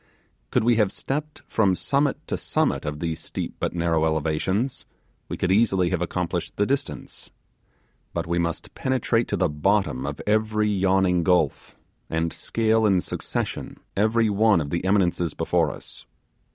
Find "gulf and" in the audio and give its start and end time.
11.23-12.33